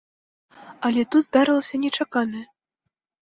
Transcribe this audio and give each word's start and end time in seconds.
Але 0.87 1.01
тут 1.15 1.21
здарылася 1.27 1.75
нечаканае. 1.85 2.43